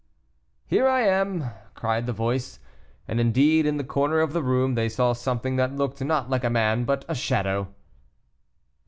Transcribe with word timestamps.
"Here 0.65 0.87
I 0.87 1.01
am," 1.01 1.51
cried 1.75 2.07
the 2.07 2.11
voice; 2.11 2.57
and 3.07 3.19
indeed, 3.19 3.67
in 3.67 3.77
the 3.77 3.83
corner 3.83 4.19
of 4.19 4.33
the 4.33 4.41
room 4.41 4.73
they 4.73 4.89
saw 4.89 5.13
something 5.13 5.57
that 5.57 5.75
looked 5.75 6.01
not 6.03 6.27
like 6.27 6.43
a 6.43 6.49
man 6.49 6.85
but 6.85 7.05
a 7.07 7.13
shadow. 7.13 7.67